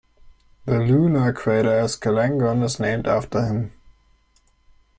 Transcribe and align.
The 0.65 0.79
lunar 0.79 1.31
crater 1.31 1.69
Esclangon 1.69 2.63
is 2.63 2.79
named 2.79 3.05
after 3.07 3.45
him. 3.45 3.71